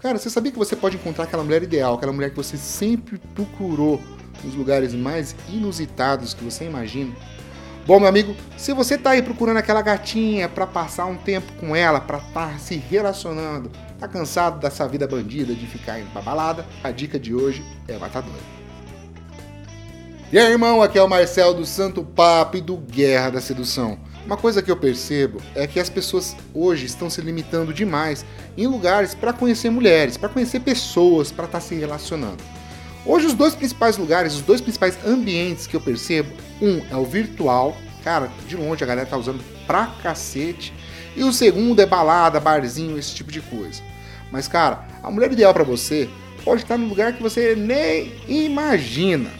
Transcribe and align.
Cara, 0.00 0.16
você 0.16 0.30
sabia 0.30 0.52
que 0.52 0.58
você 0.58 0.76
pode 0.76 0.96
encontrar 0.96 1.24
aquela 1.24 1.42
mulher 1.42 1.62
ideal, 1.62 1.94
aquela 1.94 2.12
mulher 2.12 2.30
que 2.30 2.36
você 2.36 2.56
sempre 2.56 3.18
procurou 3.34 4.00
nos 4.44 4.54
lugares 4.54 4.94
mais 4.94 5.34
inusitados 5.48 6.32
que 6.32 6.44
você 6.44 6.64
imagina? 6.64 7.12
Bom, 7.84 7.98
meu 7.98 8.08
amigo, 8.08 8.36
se 8.56 8.72
você 8.72 8.96
tá 8.96 9.10
aí 9.10 9.22
procurando 9.22 9.56
aquela 9.56 9.82
gatinha 9.82 10.48
para 10.48 10.66
passar 10.68 11.06
um 11.06 11.16
tempo 11.16 11.52
com 11.54 11.74
ela, 11.74 12.00
para 12.00 12.18
estar 12.18 12.52
tá 12.52 12.58
se 12.58 12.76
relacionando, 12.76 13.72
tá 13.98 14.06
cansado 14.06 14.60
dessa 14.60 14.86
vida 14.86 15.08
bandida 15.08 15.52
de 15.52 15.66
ficar 15.66 15.98
indo 15.98 16.10
pra 16.12 16.22
balada, 16.22 16.64
a 16.84 16.92
dica 16.92 17.18
de 17.18 17.34
hoje 17.34 17.64
é 17.88 17.98
Matadora. 17.98 18.38
E 20.30 20.38
aí, 20.38 20.52
irmão, 20.52 20.80
aqui 20.80 20.98
é 20.98 21.02
o 21.02 21.08
Marcel 21.08 21.54
do 21.54 21.64
Santo 21.64 22.04
Papo 22.04 22.58
e 22.58 22.60
do 22.60 22.76
Guerra 22.76 23.30
da 23.30 23.40
Sedução. 23.40 23.98
Uma 24.28 24.36
coisa 24.36 24.60
que 24.60 24.70
eu 24.70 24.76
percebo 24.76 25.40
é 25.54 25.66
que 25.66 25.80
as 25.80 25.88
pessoas 25.88 26.36
hoje 26.52 26.84
estão 26.84 27.08
se 27.08 27.18
limitando 27.22 27.72
demais 27.72 28.26
em 28.58 28.66
lugares 28.66 29.14
para 29.14 29.32
conhecer 29.32 29.70
mulheres, 29.70 30.18
para 30.18 30.28
conhecer 30.28 30.60
pessoas, 30.60 31.32
para 31.32 31.46
estar 31.46 31.60
tá 31.60 31.64
se 31.64 31.74
relacionando. 31.74 32.44
Hoje 33.06 33.24
os 33.24 33.32
dois 33.32 33.54
principais 33.54 33.96
lugares, 33.96 34.34
os 34.34 34.42
dois 34.42 34.60
principais 34.60 34.98
ambientes 35.06 35.66
que 35.66 35.74
eu 35.74 35.80
percebo, 35.80 36.30
um 36.60 36.82
é 36.90 36.94
o 36.94 37.06
virtual, 37.06 37.74
cara, 38.04 38.30
de 38.46 38.54
longe 38.54 38.84
a 38.84 38.86
galera 38.86 39.08
tá 39.08 39.16
usando 39.16 39.42
pra 39.66 39.94
cacete, 40.02 40.74
e 41.16 41.24
o 41.24 41.32
segundo 41.32 41.80
é 41.80 41.86
balada, 41.86 42.38
barzinho, 42.38 42.98
esse 42.98 43.14
tipo 43.14 43.32
de 43.32 43.40
coisa. 43.40 43.80
Mas 44.30 44.46
cara, 44.46 44.86
a 45.02 45.10
mulher 45.10 45.32
ideal 45.32 45.54
para 45.54 45.64
você 45.64 46.06
pode 46.44 46.64
estar 46.64 46.76
num 46.76 46.90
lugar 46.90 47.14
que 47.14 47.22
você 47.22 47.56
nem 47.56 48.12
imagina. 48.28 49.30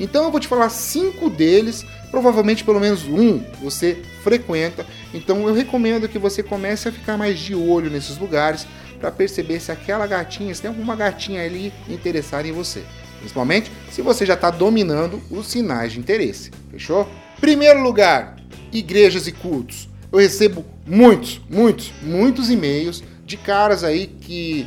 Então 0.00 0.24
eu 0.24 0.32
vou 0.32 0.40
te 0.40 0.48
falar 0.48 0.68
cinco 0.68 1.30
deles, 1.30 1.86
provavelmente 2.12 2.62
pelo 2.62 2.78
menos 2.78 3.04
um 3.04 3.42
você 3.60 3.96
frequenta. 4.22 4.86
Então 5.12 5.48
eu 5.48 5.54
recomendo 5.54 6.08
que 6.08 6.18
você 6.18 6.42
comece 6.42 6.88
a 6.88 6.92
ficar 6.92 7.16
mais 7.16 7.40
de 7.40 7.54
olho 7.54 7.90
nesses 7.90 8.18
lugares 8.18 8.66
para 9.00 9.10
perceber 9.10 9.58
se 9.58 9.72
aquela 9.72 10.06
gatinha, 10.06 10.54
se 10.54 10.60
tem 10.60 10.68
alguma 10.68 10.94
gatinha 10.94 11.42
ali 11.42 11.72
interessada 11.88 12.46
em 12.46 12.52
você. 12.52 12.84
Principalmente 13.18 13.72
se 13.90 14.02
você 14.02 14.26
já 14.26 14.34
está 14.34 14.50
dominando 14.50 15.20
os 15.30 15.46
sinais 15.46 15.92
de 15.92 15.98
interesse. 15.98 16.50
Fechou? 16.70 17.08
Primeiro 17.40 17.82
lugar, 17.82 18.36
igrejas 18.70 19.26
e 19.26 19.32
cultos. 19.32 19.88
Eu 20.12 20.18
recebo 20.18 20.64
muitos, 20.86 21.40
muitos, 21.48 21.90
muitos 22.02 22.50
e-mails 22.50 23.02
de 23.24 23.38
caras 23.38 23.82
aí 23.82 24.06
que 24.06 24.66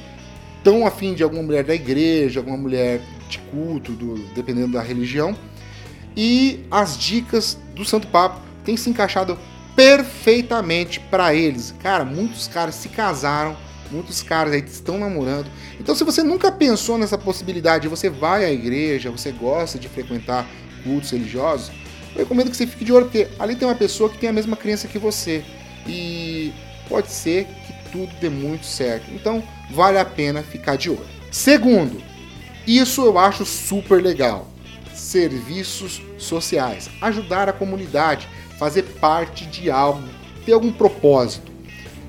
estão 0.57 0.87
afim 0.87 1.13
de 1.13 1.21
alguma 1.21 1.43
mulher 1.43 1.63
da 1.63 1.75
igreja, 1.75 2.39
alguma 2.39 2.57
mulher 2.57 2.99
de 3.29 3.37
culto, 3.37 3.91
do, 3.91 4.15
dependendo 4.33 4.73
da 4.73 4.81
religião. 4.81 5.37
E 6.15 6.65
as 6.71 6.97
dicas 6.97 7.57
do 7.75 7.83
Santo 7.83 8.07
Papo 8.07 8.39
têm 8.63 8.77
se 8.77 8.89
encaixado 8.89 9.37
perfeitamente 9.75 10.99
para 10.99 11.33
eles. 11.35 11.73
Cara, 11.81 12.05
muitos 12.05 12.47
caras 12.47 12.75
se 12.75 12.89
casaram, 12.89 13.57
muitos 13.91 14.23
caras 14.23 14.53
aí 14.53 14.63
estão 14.65 14.97
namorando. 14.97 15.47
Então, 15.79 15.93
se 15.93 16.03
você 16.03 16.23
nunca 16.23 16.51
pensou 16.51 16.97
nessa 16.97 17.17
possibilidade, 17.17 17.87
você 17.87 18.09
vai 18.09 18.45
à 18.45 18.51
igreja, 18.51 19.11
você 19.11 19.31
gosta 19.31 19.77
de 19.77 19.89
frequentar 19.89 20.47
cultos 20.83 21.11
religiosos, 21.11 21.71
eu 22.13 22.19
recomendo 22.19 22.49
que 22.49 22.55
você 22.55 22.65
fique 22.65 22.85
de 22.85 22.93
olho, 22.93 23.05
porque 23.05 23.27
ali 23.37 23.55
tem 23.55 23.67
uma 23.67 23.75
pessoa 23.75 24.09
que 24.09 24.17
tem 24.17 24.29
a 24.29 24.33
mesma 24.33 24.55
crença 24.55 24.87
que 24.87 24.97
você. 24.97 25.43
E 25.85 26.53
pode 26.87 27.11
ser 27.11 27.45
que 27.45 27.91
tudo 27.91 28.11
dê 28.21 28.29
muito 28.29 28.65
certo. 28.65 29.11
Então, 29.13 29.43
vale 29.69 29.97
a 29.97 30.05
pena 30.05 30.41
ficar 30.41 30.77
de 30.77 30.89
olho. 30.89 31.05
Segundo, 31.29 32.01
isso 32.65 33.03
eu 33.03 33.19
acho 33.19 33.45
super 33.45 34.01
legal. 34.01 34.54
Serviços 35.05 36.01
sociais, 36.17 36.89
ajudar 36.99 37.47
a 37.47 37.53
comunidade, 37.53 38.27
fazer 38.57 38.81
parte 38.99 39.45
de 39.45 39.69
algo, 39.69 40.01
ter 40.43 40.51
algum 40.51 40.71
propósito. 40.71 41.51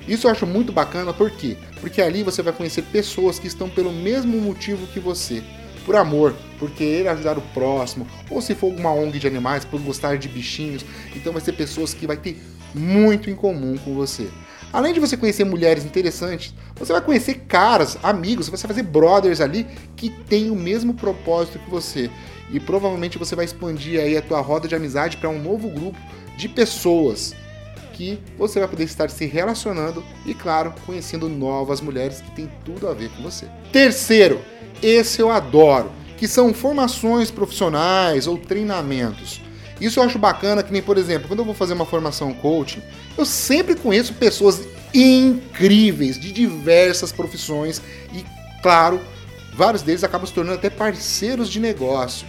Isso 0.09 0.27
eu 0.27 0.31
acho 0.31 0.47
muito 0.47 0.73
bacana, 0.73 1.13
por 1.13 1.31
quê? 1.31 1.59
Porque 1.79 2.01
ali 2.01 2.23
você 2.23 2.41
vai 2.41 2.55
conhecer 2.55 2.81
pessoas 2.85 3.39
que 3.39 3.47
estão 3.47 3.69
pelo 3.69 3.93
mesmo 3.93 4.41
motivo 4.41 4.87
que 4.87 4.99
você. 4.99 5.43
Por 5.85 5.95
amor, 5.95 6.35
por 6.59 6.71
querer 6.71 7.07
ajudar 7.09 7.37
o 7.37 7.43
próximo, 7.43 8.09
ou 8.31 8.41
se 8.41 8.55
for 8.55 8.69
alguma 8.69 8.95
ONG 8.95 9.19
de 9.19 9.27
animais, 9.27 9.63
por 9.63 9.79
gostar 9.79 10.17
de 10.17 10.27
bichinhos. 10.27 10.83
Então 11.15 11.35
vai 11.35 11.43
ser 11.43 11.53
pessoas 11.53 11.93
que 11.93 12.07
vai 12.07 12.17
ter 12.17 12.43
muito 12.75 13.29
em 13.29 13.35
comum 13.35 13.77
com 13.77 13.95
você. 13.95 14.31
Além 14.73 14.93
de 14.93 15.01
você 15.01 15.17
conhecer 15.17 15.45
mulheres 15.45 15.85
interessantes, 15.85 16.55
você 16.75 16.93
vai 16.93 17.01
conhecer 17.01 17.35
caras, 17.49 17.97
amigos, 18.03 18.49
você 18.49 18.67
vai 18.67 18.75
fazer 18.75 18.83
brothers 18.83 19.41
ali 19.41 19.67
que 19.97 20.11
têm 20.11 20.51
o 20.51 20.57
mesmo 20.57 20.95
propósito 20.95 21.59
que 21.59 21.71
você. 21.71 22.11
E 22.51 22.61
provavelmente 22.61 23.19
você 23.19 23.35
vai 23.35 23.45
expandir 23.45 24.01
aí 24.01 24.17
a 24.17 24.23
tua 24.23 24.41
roda 24.41 24.69
de 24.69 24.75
amizade 24.75 25.17
para 25.17 25.31
um 25.31 25.43
novo 25.43 25.69
grupo 25.69 25.99
de 26.37 26.49
pessoas 26.49 27.35
que 27.97 28.19
você 28.37 28.59
vai 28.59 28.69
poder 28.69 28.85
estar 28.85 29.09
se 29.09 29.25
relacionando 29.25 30.05
e, 30.27 30.35
claro, 30.35 30.75
conhecendo 30.85 31.29
novas 31.29 31.81
mulheres 31.81 32.21
que 32.21 32.31
têm 32.33 32.51
tudo 32.65 32.87
a 32.89 32.93
ver 32.93 33.09
com 33.11 33.23
você. 33.23 33.47
Terceiro, 33.73 34.43
esse 34.83 35.21
eu 35.21 35.31
adoro, 35.31 35.91
que 36.19 36.29
são 36.29 36.53
formações 36.53 37.31
profissionais 37.31 38.27
ou 38.27 38.37
treinamentos. 38.37 39.41
Isso 39.81 40.01
eu 40.01 40.05
acho 40.05 40.19
bacana, 40.19 40.63
que 40.63 40.73
nem, 40.73 40.83
por 40.83 40.97
exemplo, 40.97 41.29
quando 41.29 41.41
eu 41.41 41.45
vou 41.45 41.55
fazer 41.55 41.75
uma 41.75 41.85
formação 41.85 42.33
coaching, 42.33 42.83
eu 43.17 43.27
sempre 43.27 43.75
conheço 43.75 44.15
pessoas 44.15 44.63
incríveis 44.95 46.19
de 46.19 46.33
diversas 46.33 47.13
profissões 47.13 47.83
e, 48.13 48.25
claro, 48.63 49.01
vários 49.55 49.83
deles 49.83 50.03
acabam 50.03 50.27
se 50.27 50.33
tornando 50.33 50.59
até 50.59 50.71
parceiros 50.71 51.51
de 51.51 51.61
negócio. 51.61 52.27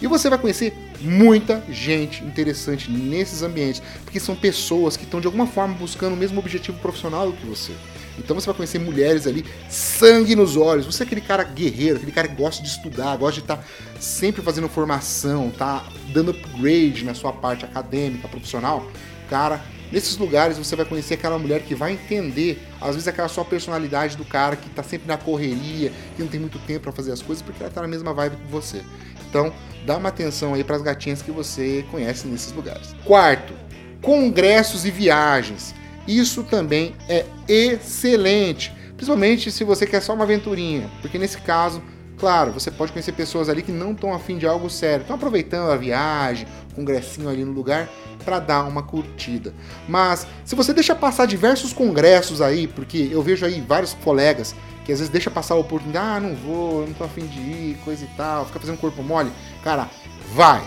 E 0.00 0.06
você 0.06 0.28
vai 0.28 0.38
conhecer 0.38 0.72
muita 1.00 1.62
gente 1.70 2.24
interessante 2.24 2.90
nesses 2.90 3.42
ambientes, 3.42 3.82
porque 4.04 4.18
são 4.20 4.34
pessoas 4.34 4.96
que 4.96 5.04
estão 5.04 5.20
de 5.20 5.26
alguma 5.26 5.46
forma 5.46 5.74
buscando 5.74 6.14
o 6.14 6.16
mesmo 6.16 6.38
objetivo 6.38 6.78
profissional 6.78 7.32
que 7.32 7.46
você. 7.46 7.72
Então 8.18 8.34
você 8.38 8.46
vai 8.46 8.54
conhecer 8.54 8.78
mulheres 8.78 9.26
ali, 9.26 9.44
sangue 9.68 10.36
nos 10.36 10.56
olhos. 10.56 10.86
Você 10.86 11.02
é 11.02 11.06
aquele 11.06 11.20
cara 11.20 11.42
guerreiro, 11.42 11.96
aquele 11.96 12.12
cara 12.12 12.28
que 12.28 12.34
gosta 12.34 12.62
de 12.62 12.68
estudar, 12.68 13.16
gosta 13.16 13.40
de 13.40 13.44
estar 13.44 13.56
tá 13.56 13.64
sempre 14.00 14.42
fazendo 14.42 14.68
formação, 14.68 15.50
tá 15.50 15.84
dando 16.12 16.30
upgrade 16.30 17.04
na 17.04 17.14
sua 17.14 17.32
parte 17.32 17.64
acadêmica, 17.64 18.28
profissional. 18.28 18.88
Cara, 19.28 19.60
nesses 19.90 20.16
lugares 20.16 20.58
você 20.58 20.74
vai 20.74 20.84
conhecer 20.84 21.14
aquela 21.14 21.38
mulher 21.38 21.62
que 21.62 21.74
vai 21.74 21.92
entender, 21.92 22.62
às 22.80 22.94
vezes, 22.94 23.08
aquela 23.08 23.28
sua 23.28 23.44
personalidade 23.44 24.16
do 24.16 24.24
cara 24.24 24.56
que 24.56 24.68
tá 24.70 24.82
sempre 24.82 25.08
na 25.08 25.16
correria, 25.16 25.92
que 26.16 26.22
não 26.22 26.28
tem 26.28 26.40
muito 26.40 26.58
tempo 26.60 26.80
para 26.80 26.92
fazer 26.92 27.12
as 27.12 27.22
coisas, 27.22 27.42
porque 27.42 27.62
ela 27.62 27.72
tá 27.72 27.82
na 27.82 27.88
mesma 27.88 28.12
vibe 28.12 28.36
que 28.36 28.50
você. 28.50 28.82
Então, 29.28 29.52
dá 29.84 29.96
uma 29.96 30.08
atenção 30.08 30.54
aí 30.54 30.62
para 30.62 30.76
as 30.76 30.82
gatinhas 30.82 31.22
que 31.22 31.30
você 31.30 31.84
conhece 31.90 32.26
nesses 32.26 32.52
lugares. 32.52 32.94
Quarto, 33.04 33.52
congressos 34.00 34.84
e 34.84 34.90
viagens. 34.90 35.74
Isso 36.06 36.42
também 36.44 36.94
é 37.08 37.24
excelente, 37.48 38.72
principalmente 38.94 39.50
se 39.50 39.64
você 39.64 39.86
quer 39.86 40.00
só 40.02 40.12
uma 40.14 40.24
aventurinha, 40.24 40.90
porque 41.00 41.18
nesse 41.18 41.38
caso, 41.38 41.82
claro, 42.24 42.52
você 42.52 42.70
pode 42.70 42.90
conhecer 42.90 43.12
pessoas 43.12 43.50
ali 43.50 43.60
que 43.60 43.70
não 43.70 43.92
estão 43.92 44.14
afim 44.14 44.38
de 44.38 44.46
algo 44.46 44.70
sério, 44.70 45.02
estão 45.02 45.14
aproveitando 45.14 45.70
a 45.70 45.76
viagem, 45.76 46.46
um 46.72 46.76
congressinho 46.76 47.28
ali 47.28 47.44
no 47.44 47.52
lugar 47.52 47.86
para 48.24 48.38
dar 48.40 48.64
uma 48.64 48.82
curtida. 48.82 49.52
Mas 49.86 50.26
se 50.42 50.54
você 50.54 50.72
deixa 50.72 50.94
passar 50.94 51.26
diversos 51.26 51.74
congressos 51.74 52.40
aí, 52.40 52.66
porque 52.66 53.10
eu 53.12 53.20
vejo 53.20 53.44
aí 53.44 53.60
vários 53.60 53.92
colegas 53.92 54.56
que 54.86 54.92
às 54.92 55.00
vezes 55.00 55.12
deixa 55.12 55.30
passar 55.30 55.52
a 55.52 55.58
oportunidade, 55.58 56.16
ah, 56.16 56.18
não 56.18 56.34
vou, 56.34 56.86
não 56.86 56.94
tô 56.94 57.04
afim 57.04 57.26
de 57.26 57.38
ir, 57.38 57.78
coisa 57.84 58.02
e 58.02 58.08
tal, 58.16 58.46
fica 58.46 58.58
fazendo 58.58 58.78
corpo 58.78 59.02
mole, 59.02 59.30
cara, 59.62 59.90
vai. 60.32 60.62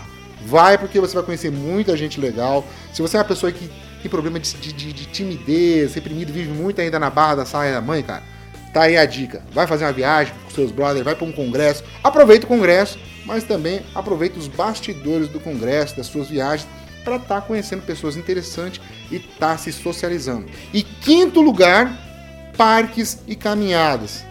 Vai 0.46 0.78
porque 0.78 1.00
você 1.00 1.16
vai 1.16 1.24
conhecer 1.24 1.50
muita 1.50 1.96
gente 1.96 2.20
legal. 2.20 2.64
Se 2.92 3.02
você 3.02 3.16
é 3.16 3.18
uma 3.18 3.26
pessoa 3.26 3.50
que 3.50 3.68
tem 4.00 4.08
problema 4.08 4.38
de, 4.38 4.52
de, 4.54 4.92
de 4.92 5.06
timidez, 5.06 5.92
reprimido, 5.92 6.32
vive 6.32 6.52
muito 6.52 6.80
ainda 6.80 7.00
na 7.00 7.10
barra 7.10 7.34
da 7.34 7.44
saia 7.44 7.72
da 7.72 7.80
mãe, 7.80 8.00
cara. 8.00 8.37
Tá 8.78 8.84
aí 8.84 8.96
a 8.96 9.04
dica. 9.04 9.42
Vai 9.50 9.66
fazer 9.66 9.84
uma 9.86 9.92
viagem 9.92 10.32
com 10.44 10.50
seus 10.50 10.70
brothers, 10.70 11.04
vai 11.04 11.12
para 11.12 11.26
um 11.26 11.32
congresso. 11.32 11.82
Aproveita 12.00 12.46
o 12.46 12.48
congresso, 12.48 12.96
mas 13.26 13.42
também 13.42 13.80
aproveita 13.92 14.38
os 14.38 14.46
bastidores 14.46 15.28
do 15.28 15.40
congresso, 15.40 15.96
das 15.96 16.06
suas 16.06 16.28
viagens, 16.28 16.68
para 17.02 17.16
estar 17.16 17.40
tá 17.40 17.40
conhecendo 17.40 17.82
pessoas 17.82 18.16
interessantes 18.16 18.80
e 19.10 19.16
estar 19.16 19.32
tá 19.36 19.58
se 19.58 19.72
socializando. 19.72 20.46
E 20.72 20.84
quinto 20.84 21.40
lugar, 21.40 21.92
parques 22.56 23.18
e 23.26 23.34
caminhadas. 23.34 24.24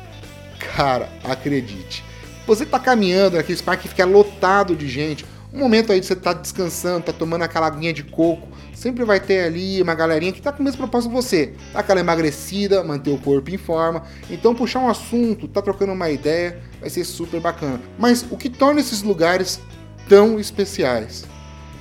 Cara, 0.77 1.09
acredite. 1.25 2.01
Você 2.47 2.63
está 2.63 2.79
caminhando 2.79 3.35
naqueles 3.35 3.61
parques 3.61 3.83
que 3.83 3.89
fica 3.89 4.05
lotado 4.05 4.77
de 4.77 4.87
gente. 4.87 5.25
Um 5.53 5.59
momento 5.59 5.93
aí 5.93 5.99
de 5.99 6.05
você 6.05 6.13
estar 6.13 6.33
tá 6.33 6.41
descansando, 6.41 7.05
tá 7.05 7.13
tomando 7.13 7.41
aquela 7.41 7.67
aguinha 7.67 7.93
de 7.93 8.03
coco, 8.03 8.47
sempre 8.73 9.05
vai 9.05 9.17
ter 9.19 9.45
ali 9.45 9.81
uma 9.81 9.95
galerinha 9.95 10.33
que 10.33 10.41
tá 10.41 10.51
com 10.51 10.59
o 10.59 10.63
mesmo 10.63 10.79
propósito 10.79 11.09
que 11.09 11.15
você. 11.15 11.53
Tá 11.71 11.79
aquela 11.79 12.01
emagrecida, 12.01 12.83
manter 12.83 13.11
o 13.11 13.17
corpo 13.17 13.49
em 13.49 13.57
forma. 13.57 14.03
Então 14.29 14.53
puxar 14.53 14.79
um 14.79 14.89
assunto, 14.89 15.47
tá 15.47 15.61
trocando 15.61 15.93
uma 15.93 16.09
ideia, 16.09 16.61
vai 16.81 16.89
ser 16.89 17.05
super 17.05 17.39
bacana. 17.39 17.81
Mas 17.97 18.25
o 18.29 18.35
que 18.35 18.49
torna 18.49 18.81
esses 18.81 19.01
lugares 19.01 19.61
tão 20.09 20.37
especiais? 20.37 21.23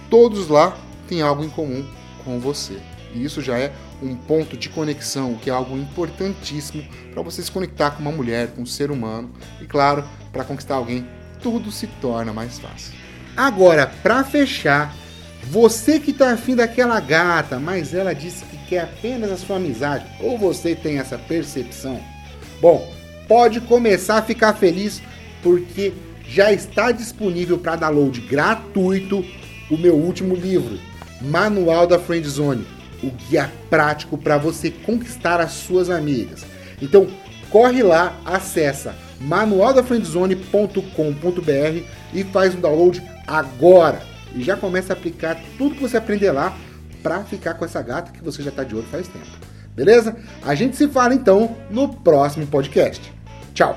Todos 0.09 0.49
lá 0.49 0.79
têm 1.09 1.21
algo 1.21 1.43
em 1.43 1.51
comum 1.51 1.85
com 2.25 2.39
você. 2.39 2.79
E 3.13 3.25
isso 3.25 3.43
já 3.43 3.59
é 3.59 3.73
um 4.01 4.15
ponto 4.15 4.57
de 4.57 4.69
conexão, 4.69 5.35
que 5.35 5.51
é 5.51 5.53
algo 5.53 5.77
importantíssimo 5.77 6.85
para 7.13 7.23
você 7.23 7.43
se 7.43 7.51
conectar 7.51 7.91
com 7.91 8.03
uma 8.03 8.13
mulher, 8.13 8.49
com 8.49 8.63
um 8.63 8.67
ser 8.67 8.93
humano. 8.93 9.33
E 9.61 9.65
claro, 9.65 10.05
para 10.33 10.45
conquistar 10.45 10.77
alguém, 10.77 11.05
tudo 11.43 11.73
se 11.73 11.89
torna 12.01 12.33
mais 12.33 12.61
fácil. 12.61 13.06
Agora, 13.37 13.87
para 14.03 14.25
fechar, 14.25 14.97
você 15.45 16.01
que 16.01 16.11
está 16.11 16.33
afim 16.33 16.57
daquela 16.57 16.99
gata, 17.01 17.59
mas 17.59 17.93
ela 17.93 18.15
disse 18.15 18.47
que 18.47 18.57
quer 18.69 18.81
apenas 18.81 19.31
a 19.31 19.37
sua 19.37 19.57
amizade, 19.57 20.07
ou 20.21 20.39
você 20.39 20.75
tem 20.75 20.99
essa 20.99 21.19
percepção? 21.19 22.01
Bom, 22.61 22.91
pode 23.29 23.61
começar 23.61 24.19
a 24.19 24.23
ficar 24.23 24.55
feliz 24.55 25.03
porque 25.43 25.93
já 26.27 26.51
está 26.53 26.91
disponível 26.91 27.59
para 27.59 27.77
download 27.77 28.21
gratuito 28.23 29.23
o 29.71 29.77
meu 29.77 29.95
último 29.95 30.35
livro, 30.35 30.79
Manual 31.21 31.87
da 31.87 31.99
Friend 31.99 32.27
Zone, 32.27 32.67
o 33.03 33.11
guia 33.11 33.53
prático 33.69 34.17
para 34.17 34.39
você 34.39 34.71
conquistar 34.71 35.39
as 35.41 35.53
suas 35.53 35.91
amigas. 35.91 36.47
Então, 36.81 37.07
corre 37.51 37.83
lá, 37.83 38.19
acessa 38.25 38.95
manualdafriendzone.com.br 39.21 41.96
e 42.13 42.25
faz 42.25 42.55
um 42.55 42.61
download 42.61 43.03
agora. 43.27 44.01
E 44.35 44.43
já 44.43 44.57
começa 44.57 44.93
a 44.93 44.97
aplicar 44.97 45.37
tudo 45.57 45.75
que 45.75 45.83
você 45.83 45.97
aprender 45.97 46.31
lá 46.31 46.57
para 47.03 47.25
ficar 47.25 47.55
com 47.55 47.65
essa 47.65 47.81
gata 47.83 48.13
que 48.13 48.23
você 48.23 48.43
já 48.43 48.51
está 48.51 48.65
de 48.65 48.75
olho 48.75 48.87
faz 48.91 49.09
tempo. 49.09 49.27
Beleza? 49.75 50.17
A 50.43 50.55
gente 50.55 50.77
se 50.77 50.89
fala 50.89 51.15
então 51.15 51.57
no 51.71 51.89
próximo 51.89 52.47
podcast. 52.47 53.13
Tchau! 53.55 53.77